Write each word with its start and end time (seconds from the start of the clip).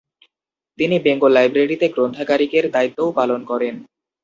তিনি 0.79 0.95
বেঙ্গল 0.99 1.31
লাইব্রেরিতে 1.33 1.85
গ্রন্থাগারিকের 1.89 2.65
দায়িত্বও 2.71 3.09
পালন 3.19 3.41
করেন। 3.45 3.75